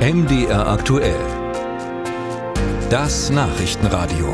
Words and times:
MDR 0.00 0.66
aktuell. 0.66 1.20
Das 2.88 3.28
Nachrichtenradio. 3.28 4.32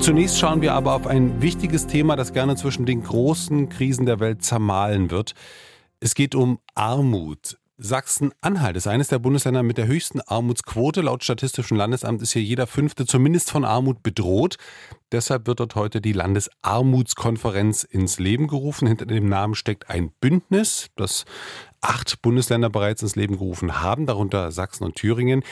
Zunächst 0.00 0.40
schauen 0.40 0.62
wir 0.62 0.74
aber 0.74 0.96
auf 0.96 1.06
ein 1.06 1.40
wichtiges 1.40 1.86
Thema, 1.86 2.16
das 2.16 2.32
gerne 2.32 2.56
zwischen 2.56 2.86
den 2.86 3.04
großen 3.04 3.68
Krisen 3.68 4.04
der 4.04 4.18
Welt 4.18 4.42
zermahlen 4.42 5.12
wird. 5.12 5.34
Es 6.00 6.16
geht 6.16 6.34
um 6.34 6.58
Armut. 6.74 7.56
Sachsen-Anhalt 7.82 8.76
ist 8.76 8.86
eines 8.86 9.08
der 9.08 9.18
Bundesländer 9.18 9.62
mit 9.62 9.76
der 9.76 9.88
höchsten 9.88 10.20
Armutsquote. 10.20 11.00
Laut 11.00 11.24
Statistischem 11.24 11.76
Landesamt 11.76 12.22
ist 12.22 12.32
hier 12.32 12.42
jeder 12.42 12.68
Fünfte 12.68 13.06
zumindest 13.06 13.50
von 13.50 13.64
Armut 13.64 14.02
bedroht. 14.02 14.56
Deshalb 15.10 15.48
wird 15.48 15.58
dort 15.58 15.74
heute 15.74 16.00
die 16.00 16.12
Landesarmutskonferenz 16.12 17.82
ins 17.82 18.20
Leben 18.20 18.46
gerufen. 18.46 18.86
Hinter 18.86 19.06
dem 19.06 19.26
Namen 19.28 19.56
steckt 19.56 19.90
ein 19.90 20.12
Bündnis, 20.20 20.90
das 20.96 21.24
acht 21.80 22.22
Bundesländer 22.22 22.70
bereits 22.70 23.02
ins 23.02 23.16
Leben 23.16 23.38
gerufen 23.38 23.82
haben, 23.82 24.06
darunter 24.06 24.52
Sachsen 24.52 24.84
und 24.84 24.94
Thüringen. 24.94 25.42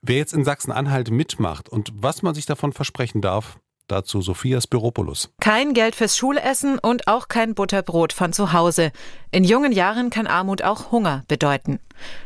Wer 0.00 0.16
jetzt 0.16 0.32
in 0.32 0.44
Sachsen-Anhalt 0.44 1.10
mitmacht 1.10 1.68
und 1.68 1.90
was 1.94 2.22
man 2.22 2.34
sich 2.34 2.46
davon 2.46 2.72
versprechen 2.72 3.20
darf, 3.20 3.58
Dazu 3.90 4.22
Sophia 4.22 4.60
Spiropoulos. 4.60 5.30
Kein 5.40 5.74
Geld 5.74 5.96
fürs 5.96 6.16
Schulessen 6.16 6.78
und 6.78 7.08
auch 7.08 7.28
kein 7.28 7.54
Butterbrot 7.54 8.12
von 8.12 8.32
zu 8.32 8.52
Hause. 8.52 8.92
In 9.32 9.42
jungen 9.42 9.72
Jahren 9.72 10.10
kann 10.10 10.26
Armut 10.26 10.62
auch 10.62 10.92
Hunger 10.92 11.24
bedeuten. 11.26 11.80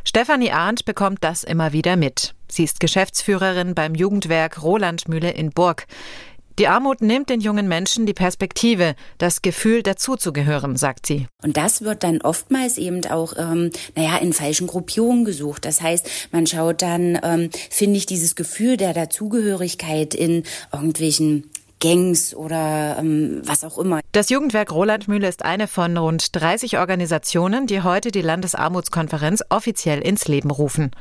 Stefanie 0.05 0.53
Arndt 0.53 0.85
bekommt 0.85 1.25
das 1.25 1.43
immer 1.43 1.73
wieder 1.73 1.97
mit. 1.97 2.35
Sie 2.49 2.65
ist 2.65 2.81
Geschäftsführerin 2.81 3.75
beim 3.75 3.95
Jugendwerk 3.95 4.63
Rolandmühle 4.63 5.31
in 5.31 5.51
Burg. 5.51 5.87
Die 6.61 6.69
Armut 6.69 7.03
nimmt 7.03 7.31
den 7.31 7.41
jungen 7.41 7.67
Menschen 7.67 8.07
die 8.07 8.15
Perspektive, 8.15 8.95
das 9.19 9.43
Gefühl 9.43 9.83
dazuzugehören, 9.83 10.77
sagt 10.77 11.05
sie. 11.05 11.27
Und 11.43 11.57
das 11.57 11.83
wird 11.83 12.05
dann 12.05 12.21
oftmals 12.21 12.79
eben 12.79 13.05
auch, 13.07 13.33
ähm, 13.37 13.71
naja, 13.97 14.19
in 14.19 14.33
falschen 14.33 14.69
Gruppierungen 14.69 15.25
gesucht. 15.25 15.65
Das 15.65 15.81
heißt, 15.81 16.09
man 16.31 16.47
schaut 16.47 16.81
dann, 16.81 17.19
ähm, 17.25 17.51
finde 17.71 17.97
ich 17.97 18.07
dieses 18.07 18.37
Gefühl 18.37 18.77
der 18.77 18.95
Dazugehörigkeit 18.95 20.15
in 20.15 20.45
irgendwelchen 20.73 21.51
Gangs 21.81 22.35
oder 22.35 22.97
ähm, 22.99 23.43
was 23.45 23.65
auch 23.65 23.79
immer. 23.79 24.01
Das 24.13 24.31
Jugendwerk 24.31 24.73
Rolandmühle 24.73 25.29
ist 25.29 25.45
eine 25.45 25.69
von 25.69 25.97
rund 25.97 26.35
30 26.35 26.79
Organisationen, 26.79 27.67
die 27.67 27.83
heute 27.83 28.11
die 28.11 28.23
Landesarmutskonferenz 28.23 29.43
offiziell 29.51 30.01
ins 30.01 30.29
Leben 30.29 30.51
rufen. 30.51 30.93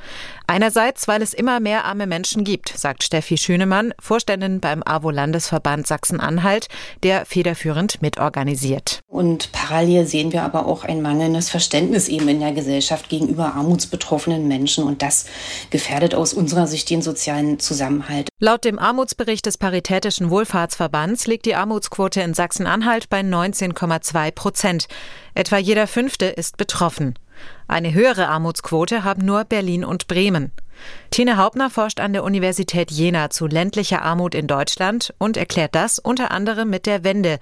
Einerseits, 0.47 1.07
weil 1.07 1.21
es 1.21 1.33
immer 1.33 1.59
mehr 1.59 1.85
arme 1.85 2.05
Menschen 2.05 2.43
gibt, 2.43 2.69
sagt 2.69 3.03
Steffi 3.03 3.37
Schünemann, 3.37 3.93
Vorständin 3.99 4.59
beim 4.59 4.83
AWO-Landesverband 4.83 5.87
Sachsen-Anhalt, 5.87 6.67
der 7.03 7.25
federführend 7.25 8.01
mitorganisiert. 8.01 8.99
Und 9.07 9.51
parallel 9.51 10.05
sehen 10.05 10.33
wir 10.33 10.43
aber 10.43 10.65
auch 10.65 10.83
ein 10.83 11.01
mangelndes 11.01 11.49
Verständnis 11.49 12.09
eben 12.09 12.27
in 12.27 12.39
der 12.39 12.51
Gesellschaft 12.51 13.09
gegenüber 13.09 13.53
armutsbetroffenen 13.55 14.47
Menschen 14.47 14.83
und 14.83 15.01
das 15.01 15.25
gefährdet 15.69 16.13
aus 16.15 16.33
unserer 16.33 16.67
Sicht 16.67 16.89
den 16.89 17.01
sozialen 17.01 17.59
Zusammenhalt. 17.59 18.27
Laut 18.39 18.65
dem 18.65 18.79
Armutsbericht 18.79 19.45
des 19.45 19.57
Paritätischen 19.57 20.29
Wohlfahrtsverbands 20.63 21.27
liegt 21.27 21.45
die 21.45 21.55
Armutsquote 21.55 22.21
in 22.21 22.33
Sachsen-Anhalt 22.33 23.09
bei 23.09 23.19
19,2 23.19 24.31
Prozent. 24.31 24.87
Etwa 25.35 25.57
jeder 25.57 25.87
Fünfte 25.87 26.25
ist 26.27 26.55
betroffen. 26.55 27.19
Eine 27.67 27.93
höhere 27.93 28.29
Armutsquote 28.29 29.03
haben 29.03 29.25
nur 29.25 29.43
Berlin 29.43 29.83
und 29.83 30.07
Bremen. 30.07 30.51
Tine 31.11 31.35
Hauptner 31.35 31.69
forscht 31.69 31.99
an 31.99 32.13
der 32.13 32.23
Universität 32.23 32.91
Jena 32.91 33.29
zu 33.29 33.47
ländlicher 33.47 34.03
Armut 34.03 34.35
in 34.35 34.47
Deutschland 34.47 35.13
und 35.17 35.35
erklärt 35.35 35.75
das 35.75 35.99
unter 35.99 36.31
anderem 36.31 36.69
mit 36.69 36.85
der 36.85 37.03
Wende. 37.03 37.39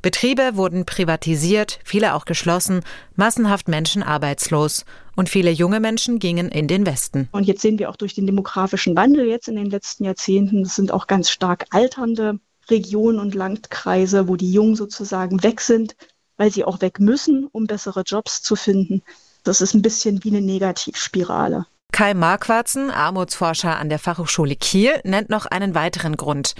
Betriebe 0.00 0.52
wurden 0.54 0.86
privatisiert, 0.86 1.78
viele 1.84 2.14
auch 2.14 2.24
geschlossen, 2.24 2.80
massenhaft 3.16 3.68
Menschen 3.68 4.02
arbeitslos 4.02 4.86
und 5.14 5.28
viele 5.28 5.50
junge 5.50 5.78
Menschen 5.78 6.18
gingen 6.18 6.48
in 6.48 6.68
den 6.68 6.86
Westen. 6.86 7.28
Und 7.32 7.44
jetzt 7.44 7.60
sehen 7.60 7.78
wir 7.78 7.90
auch 7.90 7.96
durch 7.96 8.14
den 8.14 8.26
demografischen 8.26 8.96
Wandel 8.96 9.26
jetzt 9.26 9.48
in 9.48 9.56
den 9.56 9.66
letzten 9.66 10.04
Jahrzehnten, 10.04 10.62
es 10.62 10.74
sind 10.74 10.90
auch 10.90 11.06
ganz 11.06 11.30
stark 11.30 11.66
alternde 11.70 12.40
Regionen 12.70 13.18
und 13.18 13.34
Landkreise, 13.34 14.28
wo 14.28 14.36
die 14.36 14.52
Jungen 14.52 14.76
sozusagen 14.76 15.42
weg 15.42 15.60
sind, 15.60 15.96
weil 16.36 16.52
sie 16.52 16.64
auch 16.64 16.80
weg 16.80 17.00
müssen, 17.00 17.46
um 17.46 17.66
bessere 17.66 18.02
Jobs 18.02 18.42
zu 18.42 18.56
finden. 18.56 19.02
Das 19.44 19.60
ist 19.60 19.74
ein 19.74 19.82
bisschen 19.82 20.22
wie 20.24 20.30
eine 20.30 20.40
Negativspirale. 20.40 21.66
Kai 21.92 22.14
Marquartzen, 22.14 22.90
Armutsforscher 22.90 23.78
an 23.78 23.90
der 23.90 23.98
Fachhochschule 23.98 24.56
Kiel, 24.56 24.92
nennt 25.04 25.28
noch 25.28 25.44
einen 25.44 25.74
weiteren 25.74 26.16
Grund. 26.16 26.54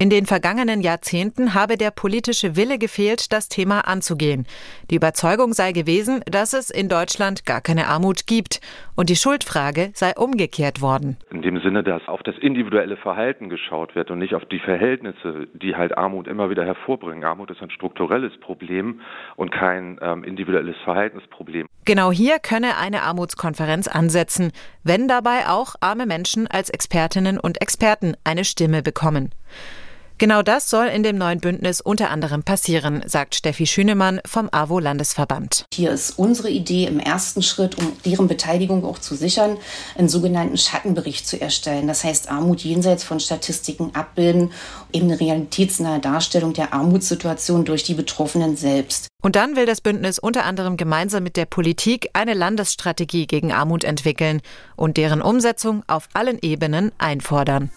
In 0.00 0.10
den 0.10 0.26
vergangenen 0.26 0.80
Jahrzehnten 0.80 1.54
habe 1.54 1.76
der 1.76 1.90
politische 1.90 2.54
Wille 2.54 2.78
gefehlt, 2.78 3.32
das 3.32 3.48
Thema 3.48 3.80
anzugehen. 3.80 4.46
Die 4.92 4.94
Überzeugung 4.94 5.52
sei 5.54 5.72
gewesen, 5.72 6.22
dass 6.24 6.52
es 6.52 6.70
in 6.70 6.88
Deutschland 6.88 7.44
gar 7.44 7.60
keine 7.60 7.88
Armut 7.88 8.28
gibt 8.28 8.60
und 8.94 9.10
die 9.10 9.16
Schuldfrage 9.16 9.90
sei 9.94 10.12
umgekehrt 10.16 10.80
worden. 10.80 11.16
In 11.32 11.42
dem 11.42 11.60
Sinne, 11.60 11.82
dass 11.82 12.06
auf 12.06 12.22
das 12.22 12.36
individuelle 12.38 12.96
Verhalten 12.96 13.48
geschaut 13.48 13.96
wird 13.96 14.12
und 14.12 14.20
nicht 14.20 14.36
auf 14.36 14.44
die 14.44 14.60
Verhältnisse, 14.60 15.48
die 15.52 15.74
halt 15.74 15.98
Armut 15.98 16.28
immer 16.28 16.48
wieder 16.48 16.64
hervorbringen. 16.64 17.24
Armut 17.24 17.50
ist 17.50 17.60
ein 17.60 17.70
strukturelles 17.70 18.38
Problem 18.38 19.00
und 19.34 19.50
kein 19.50 19.98
ähm, 20.00 20.22
individuelles 20.22 20.76
Verhaltensproblem. 20.84 21.66
Genau 21.84 22.12
hier 22.12 22.38
könne 22.38 22.76
eine 22.76 23.02
Armutskonferenz 23.02 23.88
ansetzen, 23.88 24.52
wenn 24.88 25.06
dabei 25.06 25.46
auch 25.46 25.76
arme 25.80 26.06
Menschen 26.06 26.46
als 26.48 26.70
Expertinnen 26.70 27.38
und 27.38 27.60
Experten 27.60 28.16
eine 28.24 28.44
Stimme 28.44 28.82
bekommen. 28.82 29.32
Genau 30.20 30.42
das 30.42 30.68
soll 30.68 30.86
in 30.86 31.04
dem 31.04 31.16
neuen 31.16 31.38
Bündnis 31.38 31.80
unter 31.80 32.10
anderem 32.10 32.42
passieren, 32.42 33.04
sagt 33.06 33.36
Steffi 33.36 33.68
Schünemann 33.68 34.20
vom 34.26 34.48
AWO-Landesverband. 34.50 35.66
Hier 35.72 35.92
ist 35.92 36.18
unsere 36.18 36.50
Idee 36.50 36.86
im 36.86 36.98
ersten 36.98 37.40
Schritt, 37.40 37.78
um 37.78 37.92
deren 38.04 38.26
Beteiligung 38.26 38.84
auch 38.84 38.98
zu 38.98 39.14
sichern, 39.14 39.58
einen 39.96 40.08
sogenannten 40.08 40.58
Schattenbericht 40.58 41.24
zu 41.24 41.40
erstellen. 41.40 41.86
Das 41.86 42.02
heißt, 42.02 42.28
Armut 42.30 42.62
jenseits 42.62 43.04
von 43.04 43.20
Statistiken 43.20 43.94
abbilden, 43.94 44.50
eben 44.92 45.06
eine 45.06 45.20
realitätsnahe 45.20 46.00
Darstellung 46.00 46.52
der 46.52 46.72
Armutssituation 46.72 47.64
durch 47.64 47.84
die 47.84 47.94
Betroffenen 47.94 48.56
selbst. 48.56 49.06
Und 49.22 49.36
dann 49.36 49.54
will 49.54 49.66
das 49.66 49.80
Bündnis 49.80 50.18
unter 50.18 50.44
anderem 50.44 50.76
gemeinsam 50.76 51.22
mit 51.22 51.36
der 51.36 51.46
Politik 51.46 52.10
eine 52.12 52.34
Landesstrategie 52.34 53.28
gegen 53.28 53.52
Armut 53.52 53.84
entwickeln 53.84 54.40
und 54.74 54.96
deren 54.96 55.22
Umsetzung 55.22 55.84
auf 55.86 56.08
allen 56.12 56.40
Ebenen 56.42 56.90
einfordern. 56.98 57.70